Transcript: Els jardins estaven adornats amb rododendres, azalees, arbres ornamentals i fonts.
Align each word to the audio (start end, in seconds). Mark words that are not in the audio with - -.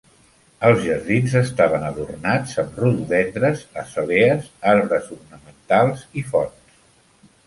Els 0.67 0.79
jardins 0.83 1.33
estaven 1.39 1.83
adornats 1.89 2.55
amb 2.63 2.79
rododendres, 2.83 3.61
azalees, 3.81 4.47
arbres 4.71 5.11
ornamentals 5.17 6.03
i 6.23 6.25
fonts. 6.33 6.81